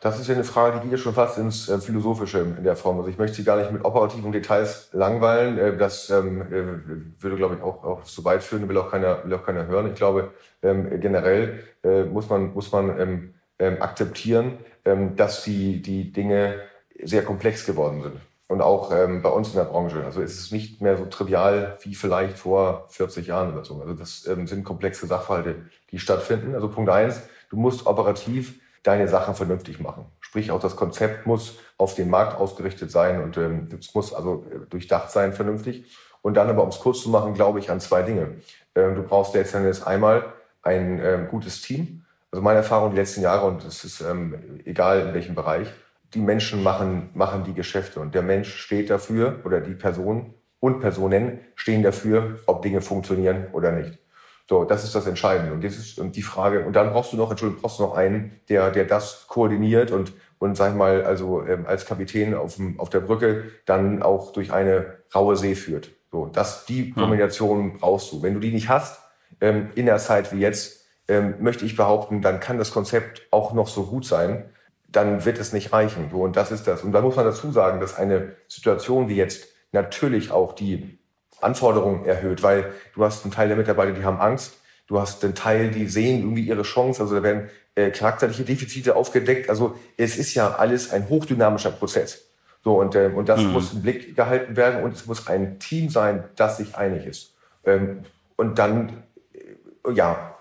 [0.00, 2.76] Das ist ja eine Frage, die geht ja schon fast ins äh, Philosophische in der
[2.76, 2.98] Form.
[2.98, 5.58] Also ich möchte Sie gar nicht mit operativen Details langweilen.
[5.58, 9.24] Äh, das ähm, äh, würde, glaube ich, auch, auch zu weit führen, will auch keiner,
[9.24, 9.88] will auch keiner hören.
[9.88, 10.30] Ich glaube,
[10.62, 16.60] ähm, generell äh, muss man, muss man ähm, ähm akzeptieren, ähm, dass die, die Dinge
[17.02, 18.16] sehr komplex geworden sind.
[18.46, 20.04] Und auch ähm, bei uns in der Branche.
[20.04, 23.80] Also es ist nicht mehr so trivial wie vielleicht vor 40 Jahren oder so.
[23.82, 25.56] Also das sind komplexe Sachverhalte,
[25.90, 26.54] die stattfinden.
[26.54, 30.06] Also Punkt eins, du musst operativ deine Sachen vernünftig machen.
[30.20, 34.44] Sprich, auch das Konzept muss auf den Markt ausgerichtet sein und ähm, es muss also
[34.50, 35.84] äh, durchdacht sein, vernünftig.
[36.22, 38.36] Und dann aber, um es kurz zu machen, glaube ich an zwei Dinge.
[38.74, 42.04] Ähm, du brauchst letztendlich einmal ein ähm, gutes Team.
[42.30, 45.68] Also meine Erfahrung die letzten Jahre, und es ist ähm, egal in welchem Bereich,
[46.14, 50.80] die Menschen machen, machen die Geschäfte und der Mensch steht dafür oder die Person und
[50.80, 53.98] Personen stehen dafür, ob Dinge funktionieren oder nicht.
[54.48, 55.52] So, das ist das Entscheidende.
[55.52, 56.64] Und das ist die Frage.
[56.64, 60.14] Und dann brauchst du noch, Entschuldigung, brauchst du noch einen, der, der das koordiniert und,
[60.38, 64.32] und sag ich mal, also ähm, als Kapitän auf, dem, auf der Brücke dann auch
[64.32, 65.90] durch eine raue See führt.
[66.10, 68.22] So, das, die Kombination brauchst du.
[68.22, 68.98] Wenn du die nicht hast,
[69.42, 73.52] ähm, in der Zeit wie jetzt, ähm, möchte ich behaupten, dann kann das Konzept auch
[73.52, 74.48] noch so gut sein,
[74.88, 76.08] dann wird es nicht reichen.
[76.10, 76.82] So, und das ist das.
[76.82, 80.97] Und da muss man dazu sagen, dass eine Situation wie jetzt natürlich auch die
[81.40, 84.54] Anforderungen erhöht, weil du hast einen Teil der Mitarbeiter, die haben Angst,
[84.86, 88.96] du hast einen Teil, die sehen irgendwie ihre Chance, also da werden äh, charakterliche Defizite
[88.96, 89.50] aufgedeckt.
[89.50, 92.24] Also es ist ja alles ein hochdynamischer Prozess.
[92.64, 93.52] So, und, äh, und das mhm.
[93.52, 97.34] muss im Blick gehalten werden und es muss ein Team sein, das sich einig ist.
[97.64, 98.00] Ähm,
[98.36, 100.34] und dann, äh, ja,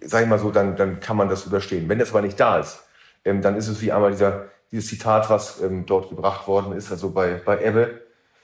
[0.00, 1.88] sag ich mal so, dann, dann kann man das überstehen.
[1.88, 2.84] Wenn das aber nicht da ist,
[3.24, 6.90] ähm, dann ist es wie einmal dieser, dieses Zitat, was ähm, dort gebracht worden ist,
[6.90, 8.01] also bei, bei Ebbe,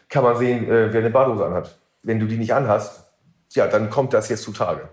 [0.08, 1.78] kann man sehen, äh, wer eine Badehose anhat.
[2.02, 3.04] Wenn du die nicht anhast,
[3.52, 4.88] ja, dann kommt das jetzt zutage.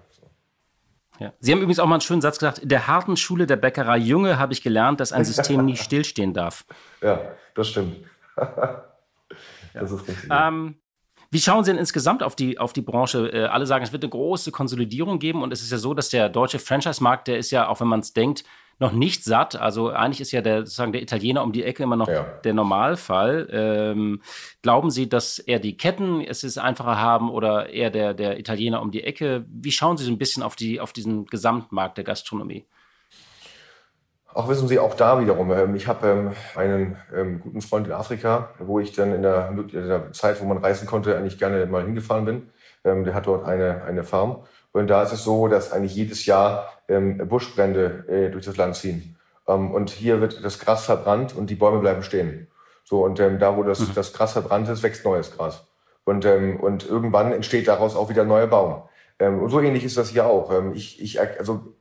[1.19, 1.31] Ja.
[1.39, 3.97] Sie haben übrigens auch mal einen schönen Satz gesagt, in der harten Schule der Bäckerei
[3.97, 6.65] Junge habe ich gelernt, dass ein System nie stillstehen darf.
[7.01, 7.19] Ja,
[7.53, 7.97] das stimmt.
[9.73, 10.29] das ist richtig.
[10.29, 10.75] Ähm,
[11.31, 13.27] wie schauen Sie denn insgesamt auf die, auf die Branche?
[13.27, 16.09] Äh, alle sagen, es wird eine große Konsolidierung geben und es ist ja so, dass
[16.09, 18.43] der deutsche Franchise-Markt, der ist ja, auch wenn man es denkt,
[18.79, 19.55] noch nicht satt.
[19.55, 22.25] Also eigentlich ist ja der, sozusagen der Italiener um die Ecke immer noch ja.
[22.43, 23.47] der Normalfall.
[23.51, 24.21] Ähm,
[24.61, 28.81] glauben Sie, dass eher die Ketten es ist einfacher haben oder eher der, der Italiener
[28.81, 29.45] um die Ecke?
[29.47, 32.65] Wie schauen Sie so ein bisschen auf, die, auf diesen Gesamtmarkt der Gastronomie?
[34.33, 37.93] Auch wissen Sie, auch da wiederum, ähm, ich habe ähm, einen ähm, guten Freund in
[37.93, 41.65] Afrika, wo ich dann in der, in der, Zeit, wo man reisen konnte, eigentlich gerne
[41.67, 42.49] mal hingefahren bin.
[42.83, 44.43] der hat dort eine, eine Farm.
[44.75, 48.75] Und da ist es so, dass eigentlich jedes Jahr ähm, Buschbrände äh, durch das Land
[48.75, 49.15] ziehen.
[49.47, 52.47] Ähm, und hier wird das Gras verbrannt und die Bäume bleiben stehen.
[52.83, 53.93] So, und ähm, da, wo das, mhm.
[53.95, 55.65] das Gras verbrannt ist, wächst neues Gras.
[56.03, 58.81] Und, ähm, und irgendwann entsteht daraus auch wieder ein neuer Baum.
[59.17, 60.51] Ähm, und so ähnlich ist das hier auch.
[60.51, 61.73] Ähm, ich, ich, also,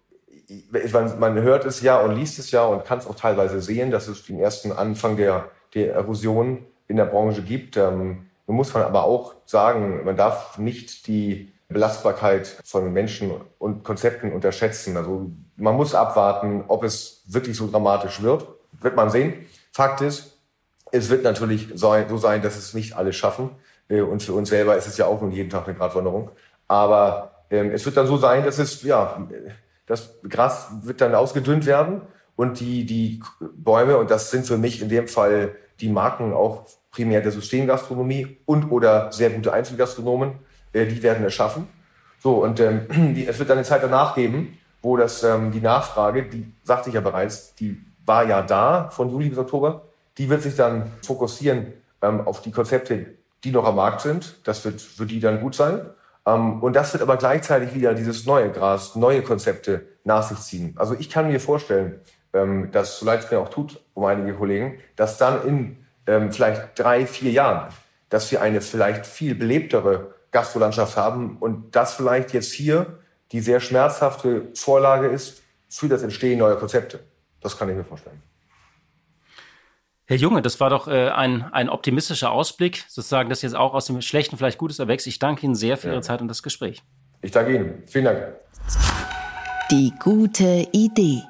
[0.93, 3.91] man, man hört es ja und liest es ja und kann es auch teilweise sehen,
[3.91, 7.77] dass es den ersten Anfang der, der Erosion in der Branche gibt.
[7.77, 14.33] Ähm, muss man aber auch sagen, man darf nicht die Belastbarkeit von Menschen und Konzepten
[14.33, 14.97] unterschätzen.
[14.97, 18.47] Also man muss abwarten, ob es wirklich so dramatisch wird.
[18.81, 19.47] Wird man sehen.
[19.73, 20.39] Fakt ist,
[20.93, 23.51] es wird natürlich so sein, dass es nicht alle schaffen.
[23.89, 26.31] Äh, und für uns selber ist es ja auch nun jeden Tag eine Gratwanderung.
[26.69, 29.27] Aber ähm, es wird dann so sein, dass es, ja,
[29.87, 32.03] das Gras wird dann ausgedünnt werden
[32.37, 36.67] und die, die Bäume, und das sind für mich in dem Fall die Marken auch
[36.91, 40.39] primär der Systemgastronomie und oder sehr gute Einzelgastronomen,
[40.75, 41.67] äh, die werden es schaffen.
[42.23, 45.61] So, und ähm, die, es wird dann eine Zeit danach geben, wo das, ähm, die
[45.61, 49.83] Nachfrage, die sagte ich ja bereits, die war ja da von Juli bis Oktober,
[50.19, 53.07] die wird sich dann fokussieren ähm, auf die Konzepte,
[53.43, 54.37] die noch am Markt sind.
[54.45, 55.81] Das wird für die dann gut sein.
[56.27, 60.75] Ähm, und das wird aber gleichzeitig wieder dieses neue Gras, neue Konzepte nach sich ziehen.
[60.77, 62.01] Also ich kann mir vorstellen,
[62.33, 66.33] ähm, dass, so leid es mir auch tut, um einige Kollegen, dass dann in ähm,
[66.33, 67.69] vielleicht drei, vier Jahren,
[68.11, 72.99] dass wir eine vielleicht viel belebtere Gastrolandschaft haben und das vielleicht jetzt hier
[73.33, 77.01] die sehr schmerzhafte Vorlage ist für das Entstehen neuer Konzepte.
[77.41, 78.21] Das kann ich mir vorstellen.
[80.07, 83.87] Herr Junge, das war doch äh, ein, ein optimistischer Ausblick, sozusagen, dass jetzt auch aus
[83.87, 85.07] dem Schlechten vielleicht Gutes erwächst.
[85.07, 85.95] Ich danke Ihnen sehr für ja.
[85.95, 86.83] Ihre Zeit und das Gespräch.
[87.23, 87.83] Ich danke Ihnen.
[87.87, 88.35] Vielen Dank.
[89.71, 91.23] Die gute Idee.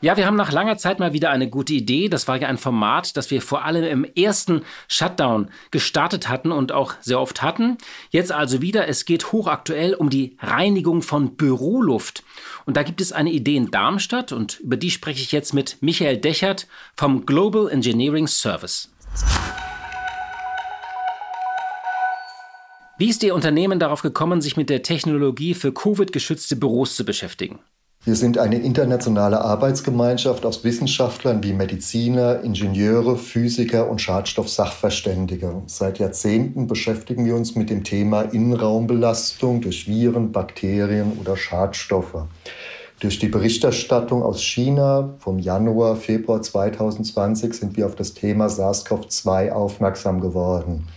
[0.00, 2.08] Ja, wir haben nach langer Zeit mal wieder eine gute Idee.
[2.08, 6.70] Das war ja ein Format, das wir vor allem im ersten Shutdown gestartet hatten und
[6.70, 7.78] auch sehr oft hatten.
[8.10, 12.22] Jetzt also wieder, es geht hochaktuell um die Reinigung von Büroluft.
[12.64, 15.78] Und da gibt es eine Idee in Darmstadt und über die spreche ich jetzt mit
[15.80, 18.92] Michael Dechert vom Global Engineering Service.
[22.98, 27.58] Wie ist Ihr Unternehmen darauf gekommen, sich mit der Technologie für Covid-geschützte Büros zu beschäftigen?
[28.04, 35.62] Wir sind eine internationale Arbeitsgemeinschaft aus Wissenschaftlern wie Mediziner, Ingenieure, Physiker und Schadstoffsachverständige.
[35.66, 42.24] Seit Jahrzehnten beschäftigen wir uns mit dem Thema Innenraumbelastung durch Viren, Bakterien oder Schadstoffe.
[43.00, 49.50] Durch die Berichterstattung aus China vom Januar, Februar 2020 sind wir auf das Thema SARS-CoV-2
[49.50, 50.88] aufmerksam geworden.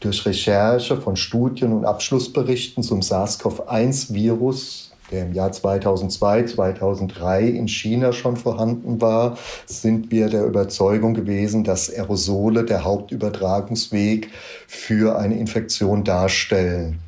[0.00, 8.12] Durch Recherche von Studien und Abschlussberichten zum SARS-CoV-1-Virus, der im Jahr 2002, 2003 in China
[8.12, 14.30] schon vorhanden war, sind wir der Überzeugung gewesen, dass Aerosole der Hauptübertragungsweg
[14.66, 17.00] für eine Infektion darstellen.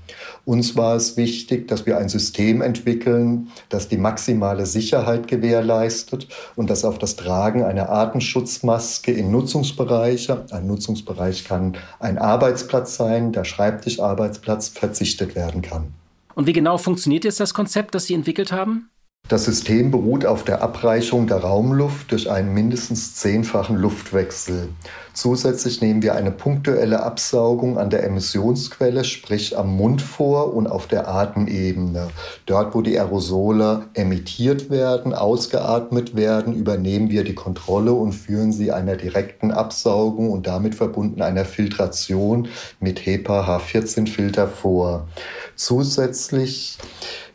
[0.45, 6.71] Uns war es wichtig, dass wir ein System entwickeln, das die maximale Sicherheit gewährleistet und
[6.71, 13.45] das auf das Tragen einer Artenschutzmaske in Nutzungsbereiche, ein Nutzungsbereich kann ein Arbeitsplatz sein, der
[13.45, 16.00] Schreibtischarbeitsplatz verzichtet werden kann.
[16.35, 18.91] Und wie genau funktioniert jetzt das Konzept, das Sie entwickelt haben?
[19.31, 24.71] Das System beruht auf der Abreichung der Raumluft durch einen mindestens zehnfachen Luftwechsel.
[25.13, 30.89] Zusätzlich nehmen wir eine punktuelle Absaugung an der Emissionsquelle, sprich am Mund vor und auf
[30.89, 32.09] der Atemebene.
[32.47, 38.73] Dort, wo die Aerosole emittiert werden, ausgeatmet werden, übernehmen wir die Kontrolle und führen sie
[38.73, 42.49] einer direkten Absaugung und damit verbunden einer Filtration
[42.81, 45.07] mit HEPA H14-Filter vor.
[45.55, 46.79] Zusätzlich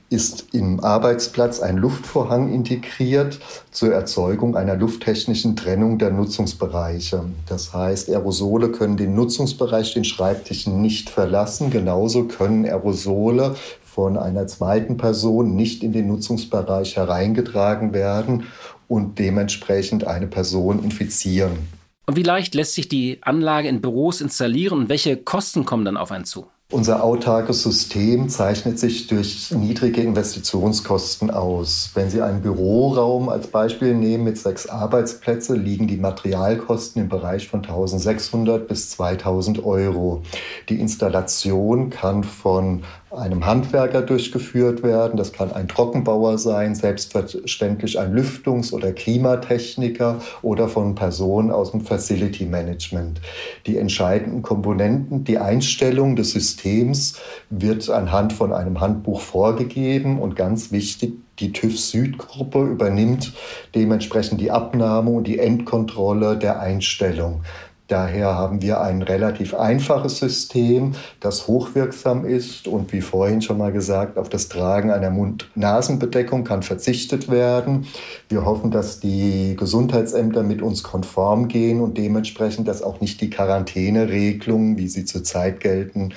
[0.10, 3.40] ist im Arbeitsplatz ein Luftvorhang integriert
[3.72, 7.26] zur Erzeugung einer lufttechnischen Trennung der Nutzungsbereiche.
[7.48, 11.72] Das heißt, Aerosole können den Nutzungsbereich, den Schreibtisch nicht verlassen.
[11.72, 18.44] Genauso können Aerosole von einer zweiten Person nicht in den Nutzungsbereich hereingetragen werden
[18.88, 21.68] und dementsprechend eine Person infizieren.
[22.06, 25.98] Und wie leicht lässt sich die Anlage in Büros installieren und welche Kosten kommen dann
[25.98, 26.46] auf einen zu?
[26.72, 31.92] Unser autarkes System zeichnet sich durch niedrige Investitionskosten aus.
[31.94, 37.48] Wenn Sie einen Büroraum als Beispiel nehmen mit sechs Arbeitsplätzen, liegen die Materialkosten im Bereich
[37.48, 40.24] von 1600 bis 2000 Euro.
[40.68, 42.84] Die Installation kann von
[43.16, 45.18] einem Handwerker durchgeführt werden.
[45.18, 51.82] Das kann ein Trockenbauer sein, selbstverständlich ein Lüftungs- oder Klimatechniker oder von Personen aus dem
[51.82, 53.22] Facility Management.
[53.66, 60.72] Die entscheidenden Komponenten, die Einstellung des Systems wird anhand von einem Handbuch vorgegeben und ganz
[60.72, 63.34] wichtig, die TÜV Süd-Gruppe übernimmt
[63.74, 67.42] dementsprechend die Abnahme und die Endkontrolle der Einstellung.
[67.88, 73.72] Daher haben wir ein relativ einfaches System, das hochwirksam ist und wie vorhin schon mal
[73.72, 77.86] gesagt, auf das Tragen einer Mund-Nasen-Bedeckung kann verzichtet werden.
[78.28, 83.30] Wir hoffen, dass die Gesundheitsämter mit uns konform gehen und dementsprechend, dass auch nicht die
[83.30, 86.14] Quarantäneregelungen, wie sie zurzeit gelten,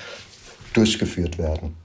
[0.73, 1.75] durchgeführt werden.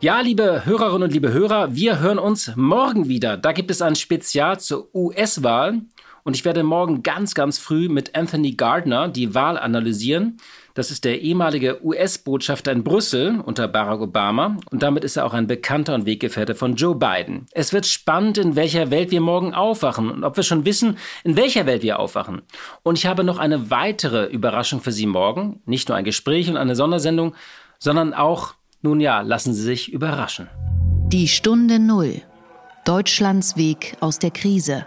[0.00, 3.36] Ja, liebe Hörerinnen und liebe Hörer, wir hören uns morgen wieder.
[3.36, 5.82] Da gibt es ein Spezial zur US-Wahl.
[6.26, 10.38] Und ich werde morgen ganz, ganz früh mit Anthony Gardner die Wahl analysieren.
[10.74, 15.34] Das ist der ehemalige US-Botschafter in Brüssel unter Barack Obama und damit ist er auch
[15.34, 17.46] ein bekannter und Weggefährte von Joe Biden.
[17.52, 21.36] Es wird spannend, in welcher Welt wir morgen aufwachen und ob wir schon wissen, in
[21.36, 22.42] welcher Welt wir aufwachen.
[22.82, 25.60] Und ich habe noch eine weitere Überraschung für Sie morgen.
[25.64, 27.36] Nicht nur ein Gespräch und eine Sondersendung,
[27.78, 30.48] sondern auch, nun ja, lassen Sie sich überraschen.
[31.06, 32.20] Die Stunde Null.
[32.84, 34.86] Deutschlands Weg aus der Krise.